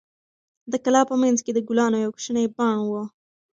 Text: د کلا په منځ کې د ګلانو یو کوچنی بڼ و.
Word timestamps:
د 0.71 0.73
کلا 0.83 1.01
په 1.09 1.15
منځ 1.21 1.37
کې 1.45 1.51
د 1.53 1.59
ګلانو 1.67 1.97
یو 2.03 2.13
کوچنی 2.15 2.45
بڼ 2.57 2.75
و. 2.89 2.91